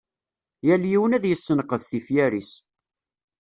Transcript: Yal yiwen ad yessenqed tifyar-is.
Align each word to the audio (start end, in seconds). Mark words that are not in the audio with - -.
Yal 0.67 0.83
yiwen 0.91 1.15
ad 1.17 1.23
yessenqed 1.27 1.81
tifyar-is. 1.83 2.51